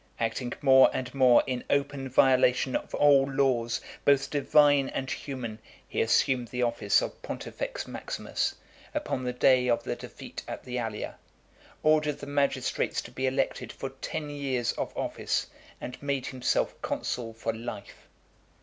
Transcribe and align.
Acting 0.19 0.51
more 0.63 0.89
and 0.95 1.13
more 1.13 1.43
in 1.45 1.63
open 1.69 2.09
violation 2.09 2.75
of 2.75 2.95
all 2.95 3.23
laws, 3.31 3.79
both 4.03 4.31
divine 4.31 4.89
and 4.89 5.11
human, 5.11 5.59
he 5.87 6.01
assumed 6.01 6.47
the 6.47 6.63
office 6.63 7.03
of 7.03 7.21
Pontifex 7.21 7.85
Maximus, 7.87 8.55
upon 8.95 9.23
the 9.23 9.31
day 9.31 9.67
of 9.69 9.83
the 9.83 9.95
defeat 9.95 10.41
at 10.47 10.63
the 10.63 10.79
Allia; 10.79 11.19
ordered 11.83 12.17
the 12.17 12.25
magistrates 12.25 12.99
to 13.03 13.11
be 13.11 13.27
elected 13.27 13.71
for 13.71 13.91
ten 14.01 14.31
years 14.31 14.71
of 14.71 14.91
office; 14.97 15.45
and 15.79 16.01
made 16.01 16.25
himself 16.25 16.73
consul 16.81 17.31
for 17.31 17.53
life. 17.53 18.07